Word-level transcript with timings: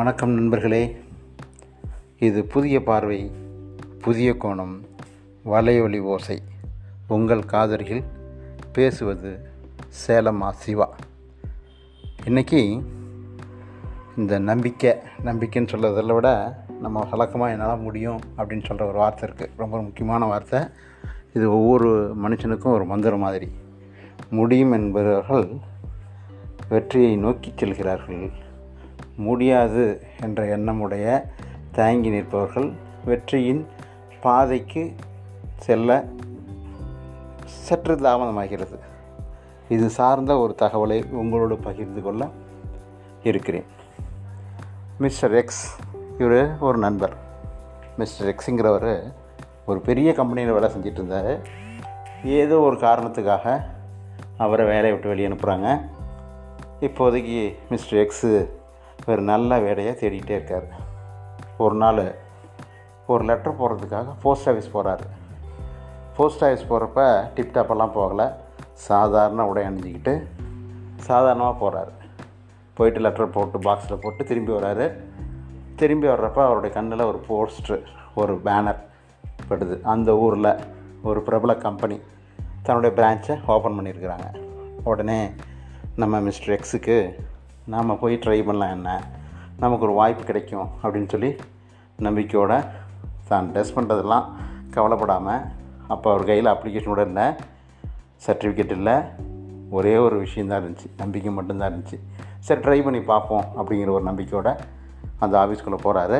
வணக்கம் 0.00 0.30
நண்பர்களே. 0.30 0.96
இது 2.18 2.44
புதிய 2.44 2.82
பார்வை 2.82 3.30
புதிய 4.00 4.36
கோணம் 4.36 4.80
வலையொலி 5.44 6.00
ஓசை. 6.00 6.42
உங்கள் 7.06 7.44
காதலில் 7.44 8.04
பேசுவது 8.72 9.40
சேலமா 10.06 10.50
சிவா. 10.50 10.94
இன்றைக்கி 12.24 12.82
இந்த 14.16 14.38
நம்பிக்கை 14.38 14.90
நம்பிக்கைன்னு 15.24 15.68
சொல்கிறதில் 15.68 16.14
விட 16.14 16.58
நம்ம 16.80 17.06
வழக்கமாக 17.10 17.52
என்னால் 17.52 17.80
முடியும் 17.80 18.18
அப்படின்னு 18.36 18.64
சொல்கிற 18.64 18.86
ஒரு 18.86 18.98
வார்த்தை 18.98 19.28
இருக்குது 19.28 19.50
ரொம்ப 19.56 19.82
முக்கியமான 19.82 20.24
வார்த்தை. 20.24 20.60
இது 21.32 21.52
ஒவ்வொரு 21.52 22.16
மனுஷனுக்கும் 22.22 22.72
ஒரு 22.72 22.84
மந்திரம் 22.84 23.18
மாதிரி. 23.18 23.50
முடியும் 24.30 24.72
என்பவர்கள் 24.72 25.48
வெற்றியை 26.68 27.16
நோக்கி 27.16 27.52
செல்கிறார்கள் 27.56 28.48
முடியாது 29.20 30.02
என்ற 30.22 30.56
எண்ணமுடைய 30.56 31.22
தயங்கி 31.72 32.10
நிற்பவர்கள் 32.10 32.72
வெற்றியின் 33.04 33.66
பாதைக்கு 34.20 34.94
செல்ல 35.58 36.04
சற்று 37.44 37.94
தாமதமாகிறது. 37.96 38.78
இது 39.68 39.88
சார்ந்த 39.88 40.38
ஒரு 40.38 40.54
தகவலை 40.62 40.98
உங்களோடு 41.10 41.56
பகிர்ந்து 41.56 42.02
கொள்ள 42.02 42.28
இருக்கிறேன். 43.22 43.64
மிஸ்டர் 44.98 45.34
எக்ஸ் 45.34 45.78
இவர் 46.18 46.58
ஒரு 46.60 46.78
நண்பர். 46.78 47.14
மிஸ்டர் 47.96 48.34
எக்ஸுங்கிறவர் 48.34 49.12
ஒரு 49.66 49.80
பெரிய 49.80 50.12
கம்பெனியில் 50.12 50.52
வேலை 50.52 50.70
செஞ்சிட்டு 50.70 50.98
இருந்தார் 50.98 51.38
ஏதோ 52.24 52.58
ஒரு 52.58 52.76
காரணத்துக்காக 52.76 53.64
அவரை 54.38 54.66
வேலையை 54.66 54.92
விட்டு 54.92 55.08
வெளியே 55.08 55.28
அனுப்புகிறாங்க 55.28 55.80
இப்போதைக்கு 56.80 57.54
மிஸ்டர் 57.70 57.98
எக்ஸு 57.98 58.58
ஒரு 59.06 59.22
நல்ல 59.22 59.58
வேலையை 59.58 59.92
தேடிக்கிட்டே 59.94 60.36
இருக்கார். 60.38 60.68
ஒரு 61.58 61.74
நாள் 61.74 62.14
ஒரு 63.06 63.24
லெட்டர் 63.24 63.58
போடுறதுக்காக 63.60 64.06
போஸ்ட் 64.22 64.48
ஆஃபீஸ் 64.48 64.70
போகிறாரு 64.74 65.06
போஸ்ட் 66.16 66.44
ஆஃபீஸ் 66.44 66.68
போகிறப்ப 66.70 67.00
டிப்டாப்பெல்லாம் 67.36 67.94
போகலை. 67.94 68.32
சாதாரண 68.72 69.46
உடை 69.46 69.64
அணிஞ்சிக்கிட்டு 69.66 70.26
சாதாரணமாக 70.96 71.54
போகிறாரு 71.62 71.92
போயிட்டு 72.74 73.00
லெட்டர் 73.00 73.30
போட்டு 73.30 73.58
பாக்ஸில் 73.58 74.00
போட்டு 74.00 74.24
திரும்பி 74.24 74.52
வர்றாரு 74.52 74.86
திரும்பி 75.76 76.06
வர்றப்ப 76.06 76.38
அவருடைய 76.44 76.74
கண்ணில் 76.74 77.08
ஒரு 77.10 77.20
போஸ்ட்ரு 77.28 77.82
ஒரு 78.14 78.40
பேனர் 78.44 78.80
படுது. 79.48 79.80
அந்த 79.82 80.16
ஊரில் 80.16 80.52
ஒரு 81.02 81.22
பிரபல 81.22 81.54
கம்பெனி 81.54 82.00
தன்னுடைய 82.62 82.92
பிரான்ச்சை 82.98 83.40
ஓப்பன் 83.46 83.76
பண்ணியிருக்கிறாங்க. 83.78 84.28
உடனே 84.84 85.30
நம்ம 85.96 86.20
மிஸ்டர் 86.20 86.60
எக்ஸுக்கு 86.60 86.96
நாம் 87.66 87.98
போய் 87.98 88.14
ட்ரை 88.14 88.44
பண்ணலாம் 88.44 88.70
என்ன? 88.70 89.04
நமக்கு 89.58 89.84
ஒரு 89.84 89.94
வாய்ப்பு 89.94 90.24
கிடைக்கும் 90.24 90.68
அப்படின்னு 90.82 91.08
சொல்லி 91.08 91.36
நம்பிக்கையோட 91.98 92.66
தான் 93.28 93.52
டெஸ்ட் 93.52 93.76
பண்ணுறதெல்லாம் 93.78 94.24
கவலைப்படாமல் 94.70 95.42
அப்போ 95.88 96.12
அவர் 96.12 96.24
கையில் 96.24 96.46
அப்ளிகேஷனோட 96.46 97.06
இல்லை 97.06 97.26
சர்டிஃபிகேட் 98.26 98.70
இல்லை. 98.70 98.94
ஒரே 99.70 99.96
ஒரு 99.96 100.18
விஷயந்தான் 100.18 100.62
இருந்துச்சு. 100.62 100.90
நம்பிக்கை 100.96 101.32
மட்டும்தான் 101.32 101.72
இருந்துச்சு. 101.72 101.98
சரி 102.38 102.60
ட்ரை 102.60 102.84
பண்ணி 102.84 103.00
பார்ப்போம் 103.00 103.44
அப்படிங்கிற 103.56 103.90
ஒரு 103.90 104.04
நம்பிக்கையோடு 104.04 104.54
அந்த 105.18 105.34
ஆஃபீஸ்க்குள்ளே 105.42 105.78
போகிறாரு 105.84 106.18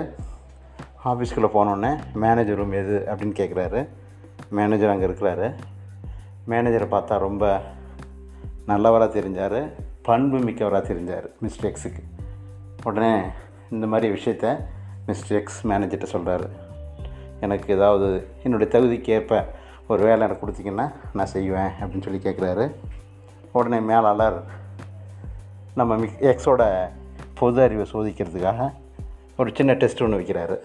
ஆஃபீஸ்க்குள்ளே 1.05 1.50
போனோடனே 1.56 1.98
மேனேஜர் 2.14 2.56
ரூம் 2.56 2.72
எது 2.72 3.06
அப்படின்னு 3.06 3.38
கேட்குறாரு 3.41 3.88
மேனேஜர் 4.50 4.88
அங்கே 4.88 5.06
இருக்கிறாரு. 5.06 5.55
மேனேஜரை 6.48 6.88
பார்த்தா 6.91 7.18
ரொம்ப 7.18 7.61
நல்லவராக 8.66 9.20
தெரிஞ்சார். 9.20 9.70
பண்பு 10.11 10.39
மிக்கவராக 10.39 10.83
தெரிஞ்சார் 10.86 11.27
மிஸ்டர் 11.41 11.70
எக்ஸுக்கு. 11.70 12.03
உடனே 12.84 13.12
இந்த 13.70 13.86
மாதிரி 13.86 14.08
விஷயத்த 14.14 14.47
மிஸ்டர் 15.06 15.39
எக்ஸ் 15.39 15.67
மேனேஜர்கிட்ட 15.67 16.07
சொல்கிறாரு 16.12 16.46
எனக்கு 17.40 17.74
ஏதாவது 17.74 18.08
என்னுடைய 18.42 18.68
தகுதிக்கு 18.73 19.11
ஏற்ப 19.11 19.48
ஒரு 19.89 20.02
வேலை 20.02 20.20
எனக்கு 20.20 20.42
கொடுத்தீங்கன்னா 20.42 20.86
நான் 21.12 21.30
செய்வேன் 21.34 21.70
அப்படின்னு 21.80 22.05
சொல்லி 22.07 22.20
கேட்குறாரு 22.24 22.64
உடனே 23.52 23.79
மேலாளர் 23.90 24.39
நம்ம 25.74 25.96
மிக் 25.96 26.20
எக்ஸோட 26.20 26.63
பொது 27.34 27.63
அறிவை 27.63 27.86
சோதிக்கிறதுக்காக 27.92 28.70
ஒரு 29.36 29.52
சின்ன 29.55 29.73
டெஸ்ட் 29.73 30.02
ஒன்று 30.02 30.20
வைக்கிறாரு. 30.20 30.57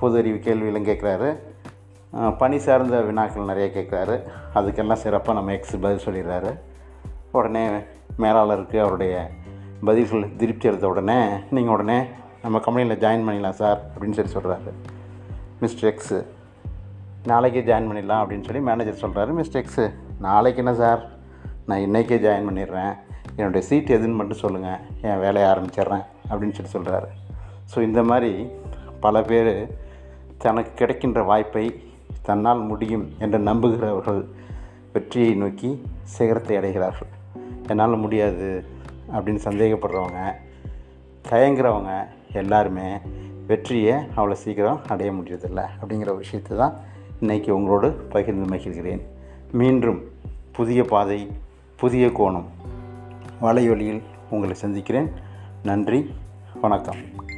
பொது 0.00 0.18
அறிவு 0.18 0.38
கேள்வியெல்லாம் 0.46 0.88
கேட்குறாரு 0.90 1.30
பணி 2.38 2.58
சார்ந்த 2.58 3.00
வினாக்கள் 3.00 3.50
நிறைய 3.50 3.68
கேட்குறாரு 3.74 4.16
அதுக்கெல்லாம் 4.54 5.02
சிறப்பாக 5.04 5.38
நம்ம 5.38 5.52
எக்ஸ் 5.52 5.80
பதில் 5.80 6.04
சொல்லிடுறாரு. 6.06 6.52
உடனே 7.40 7.64
மேலாளருக்கு 8.18 8.78
அவருடைய 8.80 9.14
பதில்கள் 9.84 10.36
திருப்தி 10.36 10.68
எடுத்த 10.68 10.86
உடனே 10.88 11.18
நீங்கள் 11.50 11.74
உடனே 11.74 11.98
நம்ம 12.42 12.58
கம்பெனியில் 12.58 13.00
ஜாயின் 13.04 13.26
பண்ணிடலாம் 13.26 13.60
சார் 13.62 13.78
அப்படின்னு 13.92 14.16
சொல்லி 14.18 14.34
சொல்கிறாரு 14.36 14.72
மிஸ்டர் 15.60 15.88
எக்ஸு 15.92 16.18
நாளைக்கே 17.26 17.62
ஜாயின் 17.68 17.88
பண்ணிடலாம் 17.90 18.22
அப்படின்னு 18.22 18.46
சொல்லி 18.48 18.60
மேனேஜர் 18.60 19.02
சொல்கிறாரு 19.04 19.30
மிஸ்டர் 19.32 19.62
எக்ஸு 19.62 19.84
நாளைக்கு 20.18 20.62
என்ன 20.62 20.74
சார்? 20.74 21.00
நான் 21.66 21.84
இன்றைக்கே 21.86 22.16
ஜாயின் 22.26 22.48
பண்ணிடுறேன். 22.48 22.94
என்னுடைய 23.36 23.66
சீட் 23.68 23.94
எதுன்னு 23.96 24.18
மட்டும் 24.20 24.42
சொல்லுங்கள் 24.42 24.78
என் 25.02 25.18
வேலையை 25.18 25.46
ஆரம்பிச்சிட்றேன் 25.52 26.04
அப்படின்னு 26.30 26.56
சொல்லி 26.58 26.72
சொல்கிறாரு 26.76 27.08
ஸோ 27.74 27.82
இந்த 27.82 28.02
மாதிரி 28.02 28.32
பல 29.00 29.22
பேர் 29.22 29.52
தனக்கு 30.38 30.72
கிடைக்கின்ற 30.74 31.22
வாய்ப்பை 31.22 31.64
தன்னால் 32.22 32.58
முடியும் 32.58 33.06
என்று 33.18 33.38
நம்புகிறவர்கள் 33.38 34.22
வெற்றியை 34.92 35.34
நோக்கி 35.34 35.70
சிகரத்தை 36.02 36.56
அடைகிறார்கள். 36.56 37.10
என்னால் 37.68 37.96
முடியாது 37.96 38.64
அப்படின்னு 39.12 39.40
சந்தேகப்படுறவங்க 39.44 40.20
தயங்குறவங்க 41.28 42.06
எல்லாருமே 42.32 42.96
வெற்றியை 43.46 43.94
அவ்வளோ 44.16 44.32
சீக்கிரம் 44.32 44.80
அடைய 44.88 45.12
முடியறதில்லை 45.12 45.64
அப்படிங்கிற 45.82 46.16
விஷயத்தை 46.16 46.56
தான் 46.56 46.76
இன்றைக்கி 47.20 47.50
உங்களோடு 47.50 47.90
பகிர்ந்து 47.90 48.56
மகிழ்கிறேன். 48.56 49.02
மீண்டும் 49.52 50.00
புதிய 50.52 50.84
பாதை 50.84 51.30
புதிய 51.76 52.06
கோணம் 52.06 52.48
வலையொலியில் 53.42 54.02
உங்களை 54.30 54.54
சந்திக்கிறேன். 54.54 55.10
நன்றி 55.62 56.14
வணக்கம். 56.60 57.34